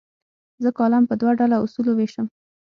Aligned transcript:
زه 0.63 0.69
کالم 0.77 1.03
په 1.07 1.15
دوه 1.19 1.31
ډوله 1.39 1.57
اصولو 1.63 1.91
ویشم. 1.95 2.27